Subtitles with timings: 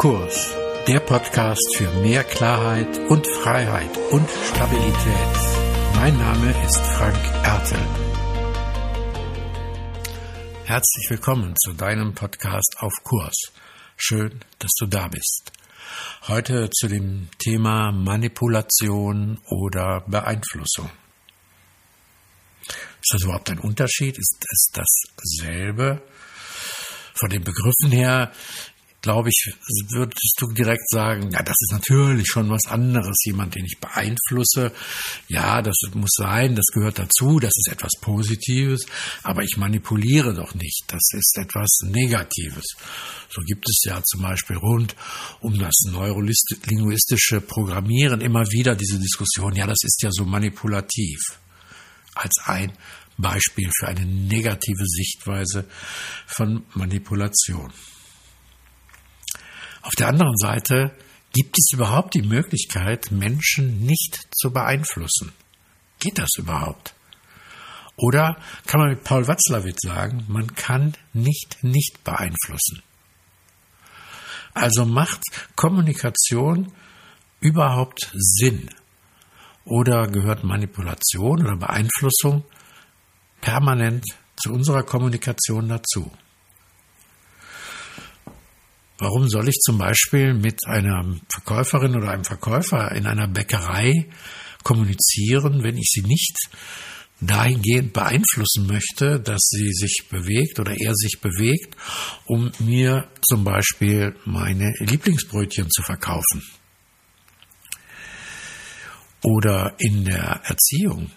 [0.00, 0.54] Kurs,
[0.86, 4.94] der Podcast für mehr Klarheit und Freiheit und Stabilität.
[5.96, 7.80] Mein Name ist Frank Ertel.
[10.66, 13.34] Herzlich willkommen zu deinem Podcast auf Kurs.
[13.96, 15.50] Schön, dass du da bist.
[16.28, 20.90] Heute zu dem Thema Manipulation oder Beeinflussung.
[22.68, 24.16] Ist das überhaupt ein Unterschied?
[24.16, 26.00] Ist es dasselbe?
[27.14, 28.30] Von den Begriffen her
[29.00, 29.52] glaube ich,
[29.92, 34.72] würdest du direkt sagen, ja, das ist natürlich schon was anderes, jemand, den ich beeinflusse.
[35.28, 38.86] Ja, das muss sein, das gehört dazu, das ist etwas Positives,
[39.22, 42.64] aber ich manipuliere doch nicht, das ist etwas Negatives.
[43.30, 44.96] So gibt es ja zum Beispiel rund
[45.40, 51.20] um das neurolinguistische Programmieren immer wieder diese Diskussion, ja, das ist ja so manipulativ
[52.14, 52.72] als ein
[53.16, 55.66] Beispiel für eine negative Sichtweise
[56.26, 57.72] von Manipulation.
[59.88, 60.94] Auf der anderen Seite
[61.32, 65.32] gibt es überhaupt die Möglichkeit, Menschen nicht zu beeinflussen.
[65.98, 66.94] Geht das überhaupt?
[67.96, 72.82] Oder kann man mit Paul Watzlawick sagen, man kann nicht nicht beeinflussen.
[74.52, 75.22] Also macht
[75.56, 76.70] Kommunikation
[77.40, 78.68] überhaupt Sinn?
[79.64, 82.44] Oder gehört Manipulation oder Beeinflussung
[83.40, 84.04] permanent
[84.36, 86.12] zu unserer Kommunikation dazu?
[88.98, 94.08] Warum soll ich zum Beispiel mit einer Verkäuferin oder einem Verkäufer in einer Bäckerei
[94.64, 96.36] kommunizieren, wenn ich sie nicht
[97.20, 101.76] dahingehend beeinflussen möchte, dass sie sich bewegt oder er sich bewegt,
[102.26, 106.42] um mir zum Beispiel meine Lieblingsbrötchen zu verkaufen?
[109.22, 111.10] Oder in der Erziehung.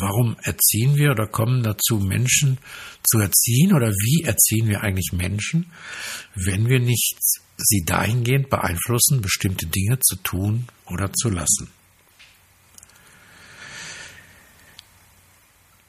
[0.00, 2.56] Warum erziehen wir oder kommen dazu, Menschen
[3.06, 5.70] zu erziehen oder wie erziehen wir eigentlich Menschen,
[6.34, 7.18] wenn wir nicht
[7.58, 11.70] sie dahingehend beeinflussen, bestimmte Dinge zu tun oder zu lassen?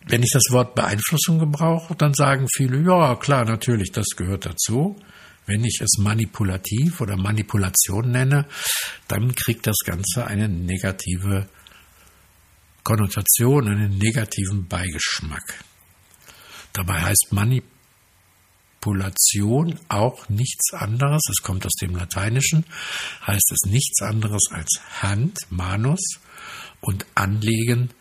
[0.08, 5.00] Wenn ich das Wort Beeinflussung gebrauche, dann sagen viele, ja klar, natürlich, das gehört dazu.
[5.46, 8.46] Wenn ich es manipulativ oder Manipulation nenne,
[9.08, 11.48] dann kriegt das Ganze eine negative
[12.84, 15.64] Konnotation, einen negativen Beigeschmack.
[16.74, 17.28] Dabei heißt
[18.82, 22.66] Manipulation auch nichts anderes, es kommt aus dem Lateinischen,
[23.28, 26.20] heißt es nichts anderes als Hand, Manus
[26.80, 27.92] und Anlegen,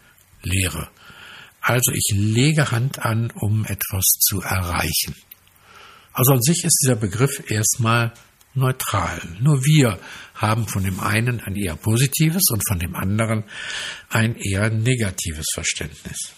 [0.42, 0.88] Lehre.
[1.60, 5.14] Also ich lege Hand an, um etwas zu erreichen.
[6.12, 8.12] Also an sich ist dieser Begriff erstmal
[8.54, 9.20] neutral.
[9.40, 9.98] Nur wir
[10.34, 13.44] haben von dem einen ein eher positives und von dem anderen
[14.08, 16.32] ein eher negatives Verständnis.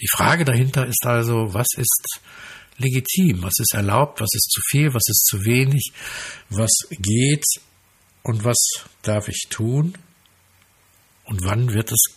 [0.00, 2.20] Die Frage dahinter ist also, was ist
[2.78, 5.92] legitim, was ist erlaubt, was ist zu viel, was ist zu wenig,
[6.50, 7.44] was geht
[8.22, 8.58] und was
[9.02, 9.96] darf ich tun?
[11.24, 12.16] Und wann wird es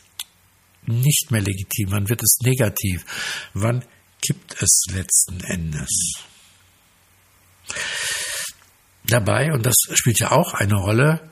[0.85, 3.05] nicht mehr legitim, wann wird es negativ,
[3.53, 3.85] wann
[4.21, 6.15] gibt es letzten Endes.
[9.05, 11.29] Dabei, und das spielt ja auch eine Rolle,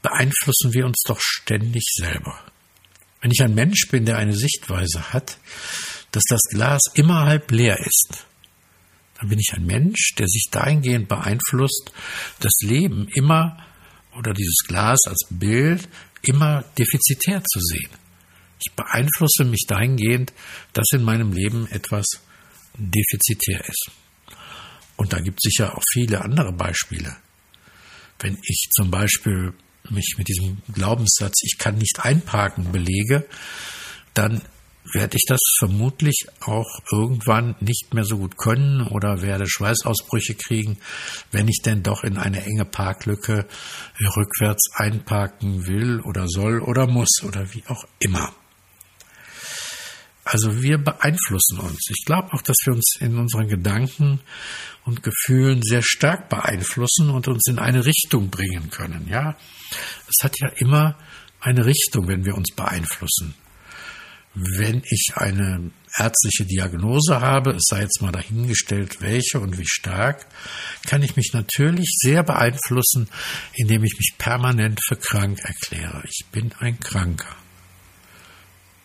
[0.00, 2.40] beeinflussen wir uns doch ständig selber.
[3.20, 5.38] Wenn ich ein Mensch bin, der eine Sichtweise hat,
[6.10, 8.26] dass das Glas immer halb leer ist,
[9.18, 11.92] dann bin ich ein Mensch, der sich dahingehend beeinflusst,
[12.40, 13.64] das Leben immer
[14.18, 15.88] oder dieses Glas als Bild
[16.22, 17.90] immer defizitär zu sehen.
[18.64, 20.32] Ich beeinflusse mich dahingehend,
[20.72, 22.06] dass in meinem Leben etwas
[22.76, 23.90] defizitär ist.
[25.02, 27.16] Und da gibt es sicher auch viele andere Beispiele.
[28.20, 29.52] Wenn ich zum Beispiel
[29.90, 33.26] mich mit diesem Glaubenssatz, ich kann nicht einparken, belege,
[34.14, 34.42] dann
[34.92, 40.78] werde ich das vermutlich auch irgendwann nicht mehr so gut können oder werde Schweißausbrüche kriegen,
[41.32, 43.48] wenn ich denn doch in eine enge Parklücke
[44.16, 48.32] rückwärts einparken will oder soll oder muss oder wie auch immer.
[50.24, 51.80] Also wir beeinflussen uns.
[51.90, 54.20] Ich glaube auch, dass wir uns in unseren Gedanken
[54.84, 59.08] und Gefühlen sehr stark beeinflussen und uns in eine Richtung bringen können.
[59.08, 59.36] Ja,
[60.08, 60.96] es hat ja immer
[61.40, 63.34] eine Richtung, wenn wir uns beeinflussen.
[64.34, 70.26] Wenn ich eine ärztliche Diagnose habe, es sei jetzt mal dahingestellt, welche und wie stark,
[70.86, 73.08] kann ich mich natürlich sehr beeinflussen,
[73.54, 76.02] indem ich mich permanent für krank erkläre.
[76.06, 77.36] Ich bin ein Kranker.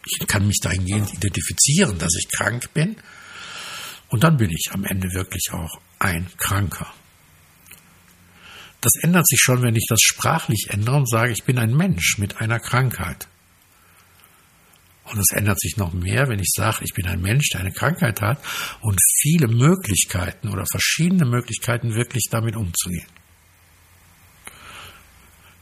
[0.10, 2.96] Ich kann mich dahingehend identifizieren, dass ich krank bin.
[4.10, 6.94] Und dann bin ich am Ende wirklich auch ein Kranker.
[8.82, 12.18] Das ändert sich schon, wenn ich das sprachlich ändere und sage, ich bin ein Mensch
[12.18, 13.28] mit einer Krankheit.
[15.06, 17.72] Und es ändert sich noch mehr, wenn ich sage, ich bin ein Mensch, der eine
[17.72, 18.40] Krankheit hat
[18.82, 23.08] und viele Möglichkeiten oder verschiedene Möglichkeiten wirklich damit umzugehen.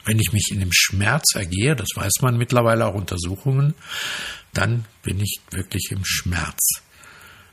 [0.05, 3.73] Wenn ich mich in dem Schmerz ergehe, das weiß man mittlerweile auch Untersuchungen,
[4.53, 6.59] dann bin ich wirklich im Schmerz.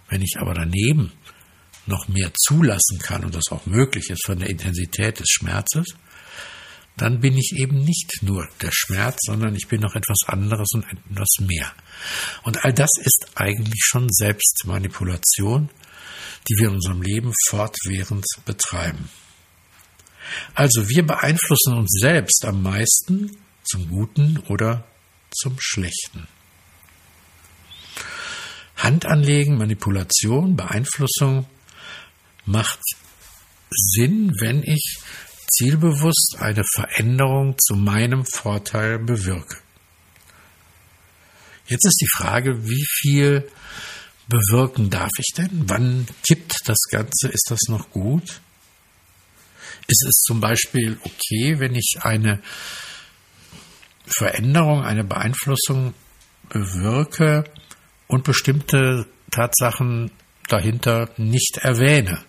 [0.09, 1.13] Wenn ich aber daneben
[1.87, 5.87] noch mehr zulassen kann und das auch möglich ist von der Intensität des Schmerzes,
[6.97, 10.85] dann bin ich eben nicht nur der Schmerz, sondern ich bin noch etwas anderes und
[10.85, 11.73] etwas mehr.
[12.43, 15.71] Und all das ist eigentlich schon Selbstmanipulation,
[16.49, 19.09] die wir in unserem Leben fortwährend betreiben.
[20.55, 24.85] Also wir beeinflussen uns selbst am meisten zum Guten oder
[25.31, 26.27] zum Schlechten.
[28.77, 31.47] Handanlegen, Manipulation, Beeinflussung
[32.45, 32.81] macht
[33.71, 34.99] Sinn, wenn ich
[35.51, 39.59] zielbewusst eine Veränderung zu meinem Vorteil bewirke.
[41.67, 43.49] Jetzt ist die Frage, wie viel
[44.29, 45.69] bewirken darf ich denn?
[45.69, 47.29] Wann kippt das Ganze?
[47.29, 48.41] Ist das noch gut?
[49.89, 52.41] Ist es zum Beispiel okay, wenn ich eine
[54.07, 55.95] Veränderung, eine Beeinflussung
[56.49, 57.45] bewirke
[58.07, 60.11] und bestimmte Tatsachen
[60.49, 62.25] dahinter nicht erwähne?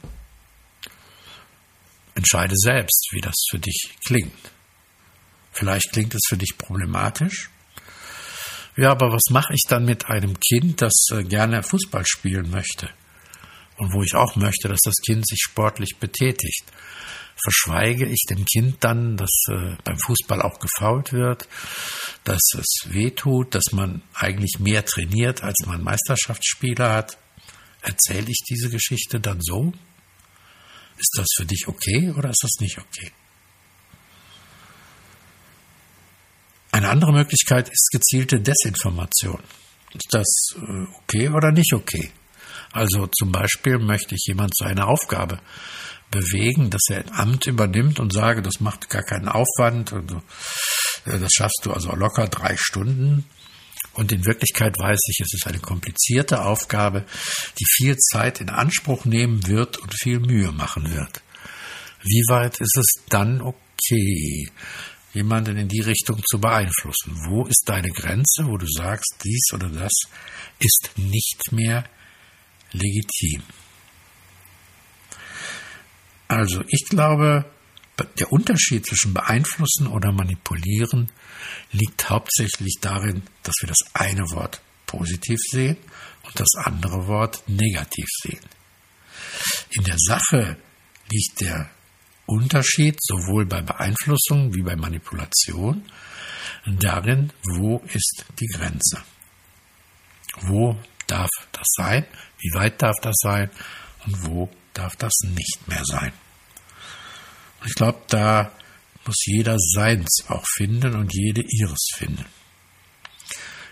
[2.15, 4.51] Entscheide selbst, wie das für dich klingt.
[5.51, 7.49] Vielleicht klingt es für dich problematisch.
[8.75, 12.89] Ja, aber was mache ich dann mit einem Kind, das äh, gerne Fußball spielen möchte?
[13.77, 16.71] Und wo ich auch möchte, dass das Kind sich sportlich betätigt
[17.41, 21.47] verschweige ich dem Kind dann, dass äh, beim Fußball auch gefault wird,
[22.23, 27.17] dass es weh tut, dass man eigentlich mehr trainiert, als man Meisterschaftsspiele hat.
[27.81, 29.73] Erzähle ich diese Geschichte dann so?
[30.97, 33.11] Ist das für dich okay oder ist das nicht okay?
[36.71, 39.43] Eine andere Möglichkeit ist gezielte Desinformation.
[39.93, 42.11] Ist das äh, okay oder nicht okay?
[42.73, 45.39] Also zum Beispiel möchte ich jemand zu einer Aufgabe
[46.09, 49.91] bewegen, dass er ein Amt übernimmt und sage, das macht gar keinen Aufwand.
[49.91, 53.25] Äh, das schaffst du also locker drei Stunden.
[53.93, 57.05] Und in Wirklichkeit weiß ich, es ist eine komplizierte Aufgabe,
[57.59, 61.21] die viel Zeit in Anspruch nehmen wird und viel Mühe machen wird.
[62.01, 64.49] Wie weit ist es dann okay,
[65.13, 67.15] jemanden in die Richtung zu beeinflussen?
[67.29, 69.93] Wo ist deine Grenze, wo du sagst, dies oder das
[70.59, 71.85] ist nicht mehr
[72.73, 73.43] legitim?
[76.27, 77.45] Also ich glaube,
[78.19, 81.11] der Unterschied zwischen beeinflussen oder manipulieren
[81.71, 85.77] liegt hauptsächlich darin, dass wir das eine Wort positiv sehen
[86.23, 88.45] und das andere Wort negativ sehen.
[89.71, 90.57] In der Sache
[91.09, 91.69] liegt der
[92.25, 95.83] Unterschied sowohl bei Beeinflussung wie bei Manipulation
[96.65, 99.03] darin, wo ist die Grenze.
[100.41, 100.77] Wo
[101.63, 102.05] das sein?
[102.39, 103.49] Wie weit darf das sein?
[104.05, 106.11] Und wo darf das nicht mehr sein?
[107.65, 108.51] Ich glaube, da
[109.05, 112.25] muss jeder seins auch finden und jede ihres finden.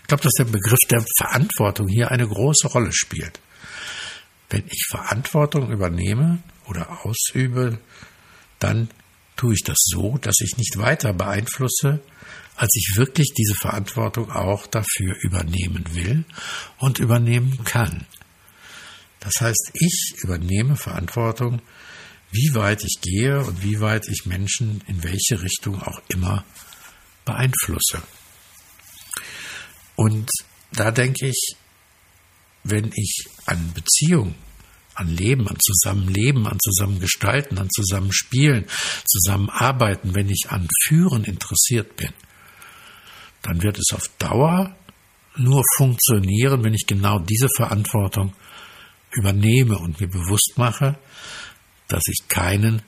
[0.02, 3.40] Ich glaube, dass der Begriff der Verantwortung hier eine große Rolle spielt.
[4.50, 7.78] Wenn ich Verantwortung übernehme oder ausübe,
[8.58, 8.88] dann
[9.42, 12.00] tue ich das so, dass ich nicht weiter beeinflusse,
[12.54, 16.24] als ich wirklich diese Verantwortung auch dafür übernehmen will
[16.78, 18.06] und übernehmen kann.
[19.18, 21.60] Das heißt, ich übernehme Verantwortung
[22.30, 26.44] wie weit ich gehe und wie weit ich Menschen in welche Richtung auch immer
[27.24, 28.00] beeinflusse.
[29.96, 30.30] Und
[30.72, 31.56] da denke ich,
[32.64, 34.34] wenn ich an Beziehung,
[34.94, 38.66] an Leben, an Zusammenleben, an Zusammengestalten, an Zusammenspielen,
[39.06, 42.10] Zusammenarbeiten, wenn ich an Führen interessiert bin,
[43.42, 44.76] dann wird es auf Dauer
[45.36, 48.34] nur funktionieren, wenn ich genau diese Verantwortung
[49.12, 50.98] übernehme und mir bewusst mache,
[51.88, 52.82] dass ich keinen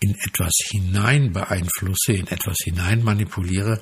[0.00, 3.80] in etwas hinein beeinflusse, in etwas hinein manipuliere,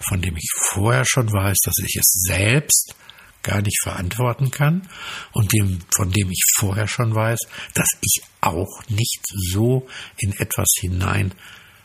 [0.00, 2.94] von dem ich vorher schon weiß, dass ich es selbst
[3.42, 4.88] gar nicht verantworten kann
[5.32, 7.38] und dem, von dem ich vorher schon weiß,
[7.74, 9.20] dass ich auch nicht
[9.52, 9.86] so
[10.18, 11.32] in etwas hinein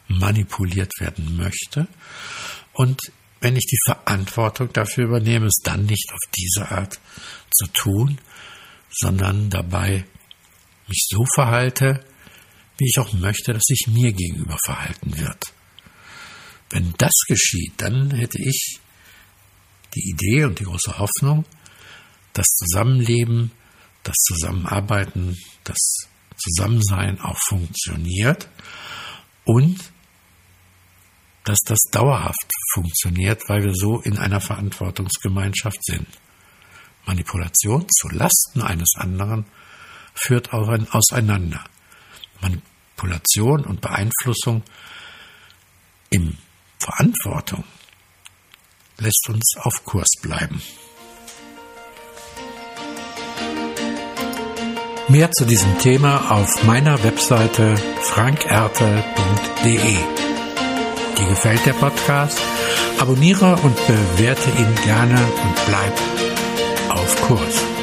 [0.07, 1.87] manipuliert werden möchte.
[2.73, 2.99] Und
[3.39, 6.99] wenn ich die Verantwortung dafür übernehme, es dann nicht auf diese Art
[7.51, 8.19] zu tun,
[8.89, 10.05] sondern dabei
[10.87, 12.03] mich so verhalte,
[12.77, 15.53] wie ich auch möchte, dass sich mir gegenüber verhalten wird.
[16.69, 18.79] Wenn das geschieht, dann hätte ich
[19.95, 21.45] die Idee und die große Hoffnung,
[22.33, 23.51] das Zusammenleben,
[24.03, 25.79] das Zusammenarbeiten, das
[26.37, 28.49] Zusammensein auch funktioniert
[29.45, 29.79] und
[31.45, 36.07] dass das dauerhaft funktioniert, weil wir so in einer Verantwortungsgemeinschaft sind.
[37.05, 39.45] Manipulation zu Lasten eines anderen
[40.15, 41.63] führt auch ein Auseinander.
[42.41, 44.63] Manipulation und Beeinflussung
[46.09, 46.37] in
[46.79, 47.63] Verantwortung
[48.99, 50.61] lässt uns auf Kurs bleiben.
[55.07, 59.95] Mehr zu diesem Thema auf meiner Webseite frankerte.de.
[61.17, 62.39] Dir gefällt der Podcast?
[62.99, 65.93] Abonniere und bewerte ihn gerne und bleib
[66.89, 67.74] auf Kurs.